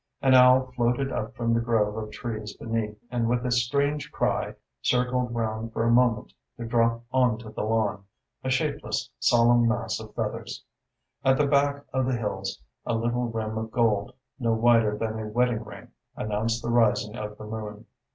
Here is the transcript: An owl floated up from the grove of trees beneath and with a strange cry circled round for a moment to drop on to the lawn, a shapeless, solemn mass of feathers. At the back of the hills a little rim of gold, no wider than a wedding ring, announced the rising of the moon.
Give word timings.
An 0.19 0.33
owl 0.33 0.71
floated 0.75 1.11
up 1.11 1.35
from 1.35 1.53
the 1.53 1.59
grove 1.59 1.95
of 1.95 2.09
trees 2.11 2.57
beneath 2.57 2.97
and 3.11 3.29
with 3.29 3.45
a 3.45 3.51
strange 3.51 4.11
cry 4.11 4.55
circled 4.81 5.31
round 5.35 5.73
for 5.73 5.83
a 5.83 5.91
moment 5.91 6.33
to 6.57 6.65
drop 6.65 7.03
on 7.11 7.37
to 7.37 7.51
the 7.51 7.61
lawn, 7.61 8.05
a 8.43 8.49
shapeless, 8.49 9.11
solemn 9.19 9.67
mass 9.67 9.99
of 9.99 10.15
feathers. 10.15 10.63
At 11.23 11.37
the 11.37 11.45
back 11.45 11.85
of 11.93 12.07
the 12.07 12.17
hills 12.17 12.59
a 12.83 12.95
little 12.95 13.25
rim 13.27 13.59
of 13.59 13.69
gold, 13.71 14.13
no 14.39 14.53
wider 14.53 14.97
than 14.97 15.19
a 15.19 15.27
wedding 15.27 15.63
ring, 15.63 15.89
announced 16.15 16.63
the 16.63 16.71
rising 16.71 17.15
of 17.15 17.37
the 17.37 17.45
moon. 17.45 17.85